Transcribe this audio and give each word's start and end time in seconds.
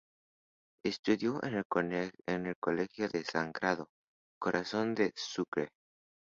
Estudió 0.83 1.39
en 1.43 2.47
el 2.47 2.55
Colegio 2.59 3.07
del 3.07 3.23
Sagrado 3.23 3.85
Corazón 4.39 4.95
de 4.95 5.13
Sucre. 5.15 5.69